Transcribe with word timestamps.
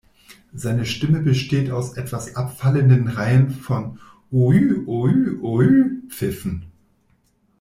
Seine 0.55 0.87
Stimme 0.87 1.19
besteht 1.19 1.69
aus 1.69 1.93
etwas 1.95 2.35
abfallenden 2.35 3.07
Reihen 3.07 3.51
von 3.51 3.99
"uü-uü-uü"-Pfiffen. 4.31 6.63